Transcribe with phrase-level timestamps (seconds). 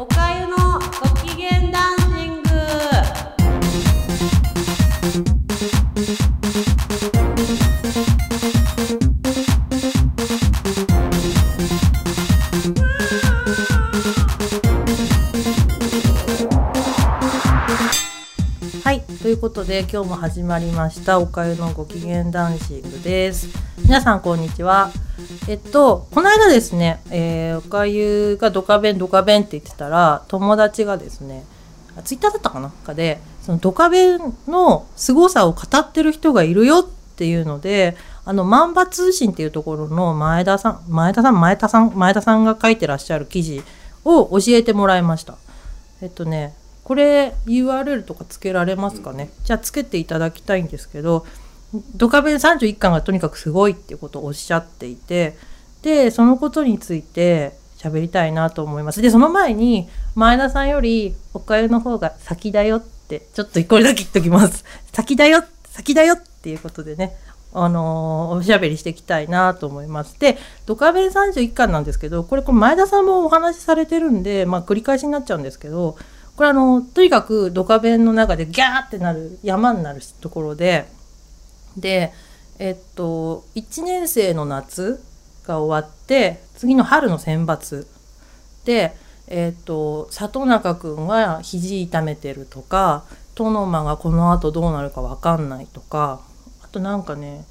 [0.00, 2.48] おかゆのご機嫌ダンシング。
[18.84, 23.48] はいということで今日も始まりましたおかゆのご機嫌ダンシングです。
[23.78, 24.92] 皆さんこんにちは。
[25.48, 31.44] えっとこの間ですね、えーおかゆがドカベンドカベンって言ってたら友達がですね
[32.04, 32.70] ツイッターだったかな？
[32.70, 41.40] かでそのドカベンの凄さを語ってる人がいるよっていうのであの万場通信っていうところの前田さん前田さん？
[41.40, 41.92] 前田さん？
[41.94, 43.62] 前田さんが書いてらっしゃる記事
[44.04, 45.36] を教えてもらいました。
[46.00, 46.54] えっとね
[46.84, 49.30] これ URL とかつけられますかね？
[49.44, 51.26] じゃあつけていただきたいんですけど
[51.94, 55.36] ドカベン31巻がとにかくすごいっていうことをおっしゃっていて
[55.82, 67.16] でそのことについて喋りたいなと思いますでその前に前田さんよりおかゆの方が先だよってちょっとこれだけ言っときます 先だよ先だよっていうことでね
[67.54, 70.18] あのーおしゃべりしていきたいなと思います。
[70.20, 75.96] で、ドカベン31巻なんですけど、これ、これ前田さんもお話しされてるんで、まあ、繰り返しになっちゃうんですけど、
[76.36, 80.86] これあの、とにかくドカベンの中でギャーってなる、山になるところで、
[81.76, 82.12] で、
[82.58, 85.02] えっと、1年生の夏
[85.46, 87.86] が終わって、次の春の選抜
[88.64, 88.94] で、
[89.28, 96.20] えっと、里中くんは肘痛めてるとか、殿間がこの後どうなるかわかんないとか、
[96.64, 97.44] あとなんかね、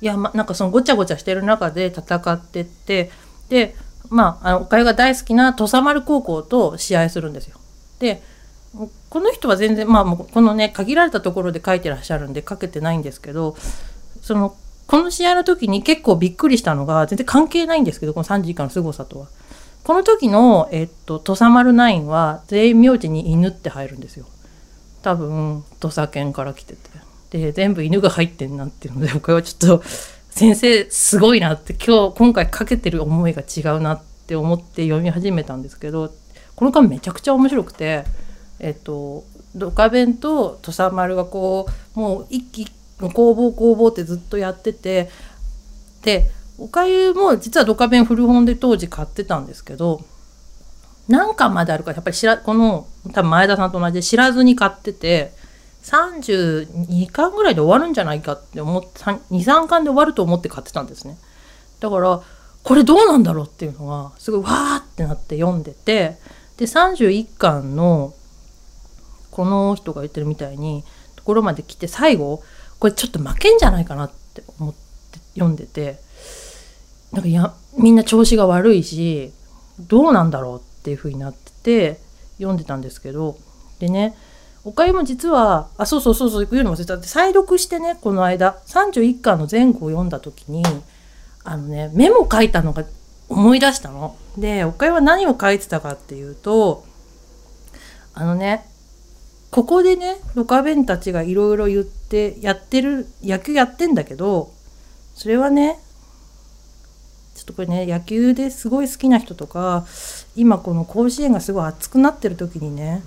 [0.00, 3.10] いや、ま、なんかそのごちゃごちゃしてる中で戦ってって、
[3.48, 3.74] で、
[4.10, 7.58] まあ、あの、おかゆが大好きな土佐丸高校と試合するんですよ。
[7.98, 8.22] で、
[9.08, 13.56] この人は全然、まあ、このね、限られたところで書いてらっしゃるんで書けてないんですけど、
[14.20, 19.26] その、この試合の時に結構びっくりしたのが、全然関係ないんですけど、この3時間の凄さとは。
[19.84, 24.26] この時の、えっと、土佐丸ナインは全員名字に犬って入るんですよ。
[25.02, 26.78] 多分、土佐犬から来てて。
[27.30, 29.84] で、全部犬が入ってんなっていうので、僕はちょっと、
[30.30, 36.12] 先生すごいなって、今日、今回かけてる思いが違うなって思って読み始めたんですけど、
[36.56, 38.04] この巻めちゃくちゃ面白くて、
[38.64, 42.66] えっと、ドカベンと土佐丸がこう、もう一気、
[43.12, 45.10] 攻防攻防ってずっとやってて、
[46.02, 50.00] で、おかゆも実はドカベン古本で当時買ってたんですけど、
[51.08, 55.32] 何巻まであるかやっぱり知ら、この、多分前田さんと同じで知らずに買ってて、
[55.82, 61.18] 32巻ぐらいで終わるんじゃないかって思って、2、3巻で終わると思って買ってたんですね。
[61.80, 62.22] だから、
[62.62, 66.16] これどうなんだろうっていうのが、すごいわーってなって読んでて、
[66.56, 68.14] で、31巻の、
[69.34, 70.84] この人が言ってるみたいに、
[71.16, 72.44] ところまで来て、最後、
[72.78, 75.98] これちょっと負けんじゃないかなって思って読んでて、
[77.12, 79.32] なんかや、みんな調子が悪いし、
[79.80, 82.00] どうなんだろうっていう風になってて、
[82.36, 83.36] 読んでたんですけど、
[83.80, 84.16] でね、
[84.64, 87.08] おかゆも実は、あ、そうそうそうそう、言うのも忘れたって。
[87.08, 90.62] 再読してね、この間、31巻の前後を読んだ時に、
[91.42, 92.84] あのね、メモ書いたのが
[93.28, 94.16] 思い出したの。
[94.38, 96.84] で、おかゆは何を書いてたかっていうと、
[98.14, 98.64] あのね、
[99.54, 104.50] ここでね、ドカベンたちがいろいろ言って、やってる、野球やってんだけど、
[105.14, 105.78] それはね、
[107.36, 109.86] ちょっとこれね、野球ですごい好きな人とか、
[110.34, 113.04] 今この甲子園がすごい熱くなってる時にね、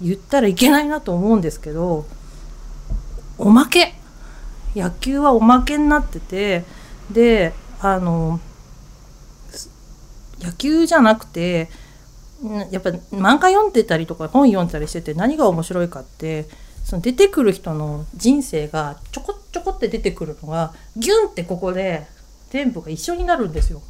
[0.00, 2.06] 言ったらいけないなと思うんですけど、
[3.36, 3.92] おまけ。
[4.74, 6.64] 野球はおまけになってて、
[7.10, 7.52] で、
[7.82, 8.40] あの、
[10.40, 11.68] 野球じゃなくて、
[12.70, 16.46] やっぱ漫画読んでたりとか本読んでたりしてて何が面白いかって
[16.84, 22.06] その出てくる人の人生がちょこちょこって出てくるのがギュンってここで
[22.50, 23.82] 全部が一緒になるんですよ。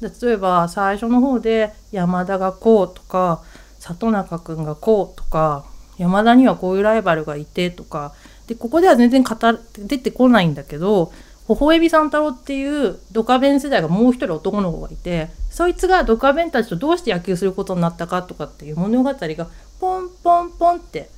[0.00, 3.42] 例えば最初の方で山田がこうとか
[3.78, 5.64] 里中くんがこうとか
[5.98, 8.12] 山田にはこういうライバルがいてとか
[8.46, 9.36] でここでは全然語
[9.78, 11.12] 出てこないんだけど
[11.54, 19.48] 微笑み三太郎っていうドカベン世代がもう一人男の子がいてそいつがドカベンたちとどうして野球することになったかとかっていう物語が
[19.80, 21.10] ポンポンポンって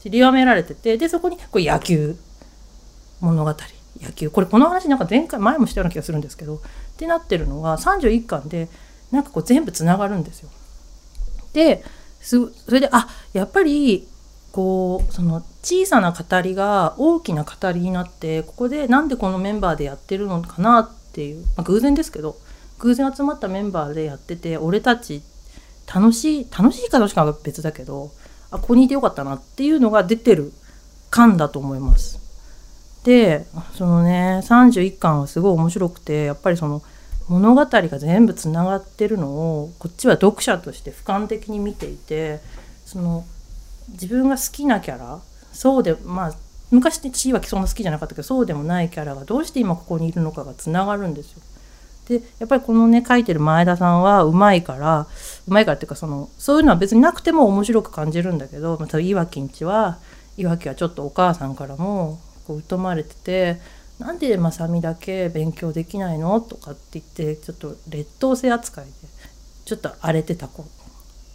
[0.00, 2.16] 散りばめられててでそこにこれ野球
[3.20, 3.54] 物語
[4.00, 6.60] 野球これこの話なんか前回前もしたような気がするんですけどっ
[6.96, 8.68] てなってるのが31巻で
[9.10, 10.50] なんかこう全部つながるんですよ。
[11.52, 11.82] で
[12.20, 14.06] すそれであやっぱり
[14.52, 22.36] こうその小さな語りが大きな語りになってここでなんでこのメンバーでやってるのかなっていう、まあ、偶然ですけど
[22.78, 25.22] 偶然集まったメンバーでやってて俺たち
[25.92, 28.10] 楽しい楽しいかどうかは別だけど
[28.50, 30.52] あここにいてよかったなっていうのが出てる
[31.10, 32.20] 巻だと思います。
[33.04, 36.82] でそのね31巻はすごい面白くてやっぱりその
[37.28, 42.40] 物語が全部つながってるのをこっちは読者として俯瞰的に見ていて
[42.84, 43.24] その
[43.90, 45.20] 自分が好きなキャラ
[45.58, 46.34] そうでまあ
[46.70, 51.42] 昔って地位はそんな好きじゃなかったけどそうでもないキャラがどうして今ここにいるのかがつながるんですよ。
[52.08, 55.08] でやっぱりこのね書いてる前田さんはうまいから
[55.48, 59.98] うまいからっていうかそのそういうのは別になくても面白く感じるんだけどまたいわきんちは
[60.36, 63.60] いわきはちょっとお母さんからもこう疎まれてて
[63.98, 68.92] 「なんでまさみだけ勉強できないの?」とかって言ってちょっと劣等生扱いで
[69.64, 70.64] ちょっと荒れてた子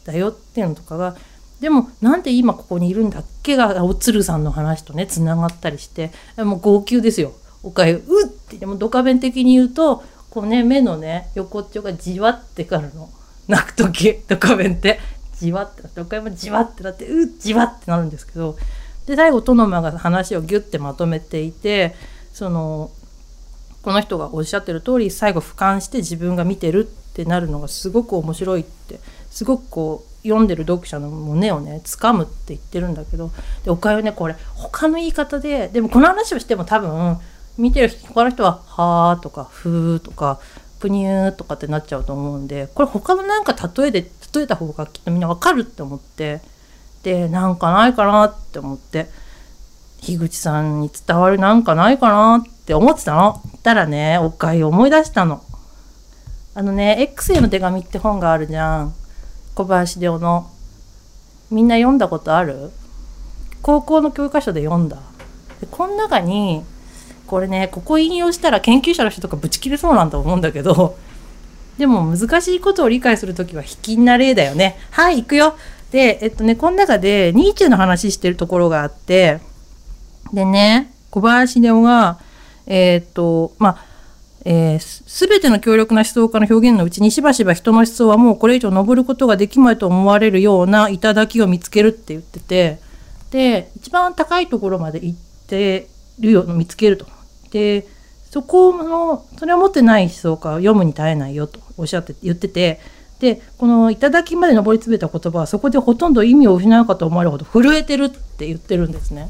[0.06, 1.18] だよっていうのとかが
[1.63, 7.31] でもなんで今ここにいるんだっけがおつるさんの話とねつながったりしてもう号泣ですよ。
[7.63, 13.10] おかゆうってでもドカベン的に言うとこうね目のね横っちょがじわってかるの
[13.48, 15.00] 泣く時ドカベンって
[15.39, 18.57] じわってなっておかゆもじわってなってうっじわってなるんですけど
[19.06, 21.95] で最後トノマが話をギュッてまとめていて
[22.33, 22.92] その
[23.83, 29.00] この人がおっしゃってる通り最後俯瞰して自分が見てるってなるのがすごく面白いって
[29.30, 33.31] すごくこう読んでる読者の胸をね掴むって言ってるんだけど
[33.64, 37.18] でおかゆねこれ他の言い方ででもこの話をしても多分
[37.58, 40.40] 見てる他の人は「はあ」とか「ふー」とか
[40.80, 46.42] 「ぷにゅー」とかってなっちゃうと思うんでこれ他のなんか例えで例えた方がきっとみんなわかるって思って
[47.04, 49.10] でなんかないかなって思って
[50.02, 53.42] 樋口さんに伝わるなんかないかなって思ってたの。
[53.62, 55.44] たらねおかゆ思い出したの。
[56.56, 58.94] あのね X への手紙って本があるじゃん。
[59.55, 60.50] 小林秀夫の
[61.51, 62.71] みんな読んだことある？
[63.61, 64.97] 高校の教科書で読んだ。
[65.61, 66.63] でこの中に
[67.27, 70.97] これねここ引用したら研究者の人とかブチ切れそうなんだと思うんだけど
[71.77, 74.77] でも難しいことを理解する時は卑近な例だよね。
[74.91, 75.55] はい行くよ。
[75.91, 79.39] でえっとねこの中でニーチェの話してるところがあって
[80.33, 82.19] でね小林秀夫が
[82.65, 83.93] えー、っとまあ
[84.45, 92.80] えー、全ての強力な思想家の表現のうちにしばしば人の思想はもうこれ以上登ることができまいと思われるような頂を見つけるって言ってて
[93.31, 95.88] で一番高いところまで行って
[96.19, 97.07] るよ見つけると。
[97.51, 97.88] で
[98.30, 102.80] そこのそれを持ってない思想家は読むに耐えないよとおっしゃって言ってて
[103.19, 109.30] でこの頂まで上り詰めた言葉はそこでほとんど意味を失うかと思われるほど震えてるって言ってるんですね。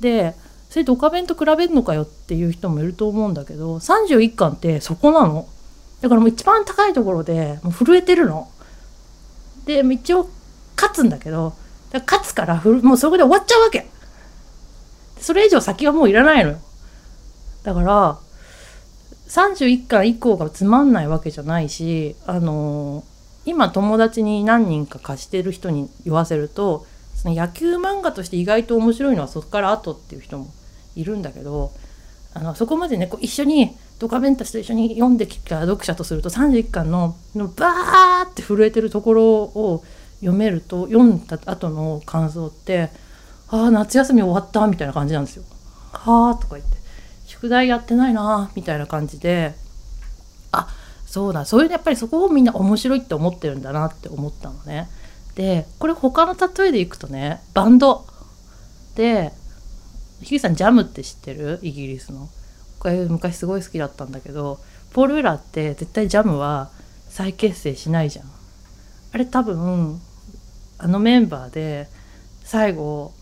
[0.00, 0.34] で
[0.68, 5.48] それドカベンと比べるのかよっていう人もいると思うんだけど31巻ってそこなの？
[6.00, 8.50] だからもう一番高いところでもう震えてるの。
[9.64, 10.28] で一応
[10.76, 11.54] 勝つんだけど
[11.92, 13.86] 勝つからもうそこで終わっちゃうわけ。
[15.18, 16.58] それ以上先はもういらないのよ。
[17.62, 18.18] だから
[19.28, 23.04] 31巻以降がつまんないわけじゃないしあのー、
[23.46, 26.86] 今友達に何人か貸してる人に言わせると
[27.16, 30.52] その野球漫画として意外と面白いのはそこから後っていう人も
[30.94, 31.72] いるんだけど
[32.34, 39.84] あのそこまでねこう一緒にドカベンたちと一緒に読んできた読者とすると31巻ののバーって震えてるところを
[40.20, 42.90] 読めると読んだ後の感想って
[43.48, 45.44] 「ああ夏休み終わった」みたいな感じなんですよ。
[45.92, 46.76] はあとか言って
[47.24, 49.54] 「宿題やってないな」みたいな感じで
[50.52, 50.68] あ
[51.06, 54.88] そうだそういうやっぱりそこをみんな面白いって思ってるんだなって思ったのね。
[55.36, 58.04] でこれ他の例えでいくとねバンド。
[58.96, 59.32] で
[60.22, 61.60] ヒゲさんジャムって知ってる？
[61.62, 62.28] イギリスの。
[63.08, 64.58] 昔すごい好きだったんだけど
[64.92, 66.70] ポール・ウェラーって絶対ジャムは
[67.08, 68.26] 再結成しないじゃん。
[69.12, 70.00] あれ多分
[70.78, 71.88] あのメンバーで
[72.44, 73.12] 最後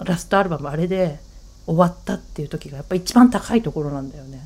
[0.00, 1.18] ラストアルバムあれで
[1.66, 4.40] 終わったっていう時がやっぱ一番高いところなんだよね。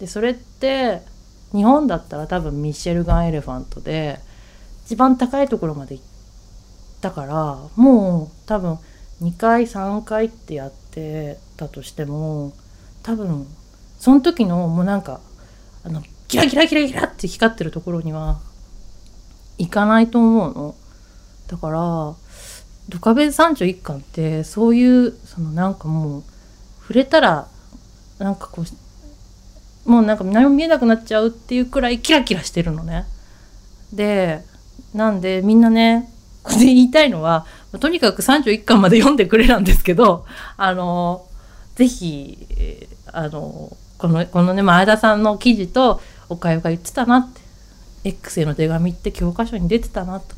[0.00, 1.02] でそれって
[1.52, 4.18] 日本だったら多分ミシェルガン・エレファントで
[4.86, 6.04] 一番高いところまで行っ
[7.00, 8.78] たからもう多分
[9.22, 12.52] 2回3回ってやってたとしても
[13.02, 13.46] 多分
[13.98, 15.20] その時のもうなんか
[15.84, 18.38] あのキラキラキラキラって光ってるところには
[19.58, 20.74] 行かないと思うの。
[21.48, 22.14] だから
[22.88, 26.22] ドカベン31巻ってそういうそのなんかもう
[26.80, 27.48] 触れたら
[28.18, 33.06] なんかこうもうなんか何も見えなくなっちゃうっていうくらいキラキラしてるのね。
[33.92, 34.44] で
[34.94, 36.10] なんでみんなね
[36.54, 37.46] で言いたいのは
[37.80, 40.26] とにかく31巻まで読んでくれなんですけど
[40.56, 41.26] あの
[41.74, 42.38] ぜひ
[43.12, 47.40] あのこのこのね前田さんの記事とおかゆが言ってたなって
[48.04, 50.36] X への手紙って教科書に出てたなと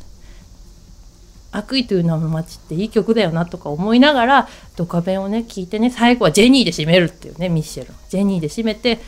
[1.52, 9.00] 悪意という名の街っていい曲だよなとか思いながらドカベンをね聞いてね最後はジェニーで締めるっていうねミッシェルジェニーで締めて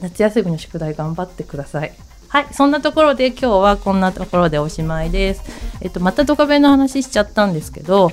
[0.00, 1.92] 夏休みの宿題頑張ってください。
[2.28, 5.42] はい、そんなところで今日はこんなところでおしまいです。
[5.80, 8.10] えっと、またドカベンの話しちゃったんですけど、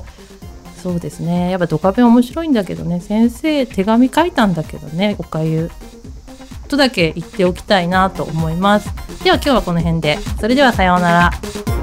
[0.81, 5.71] そうですね、やっぱドカベン面白いんだけどね、先生手紙書いたんだけどね、おかゆ。
[6.67, 8.89] とだけ言っておきたいなと思います。
[9.23, 10.17] では今日はこの辺で。
[10.39, 11.82] それではさようなら。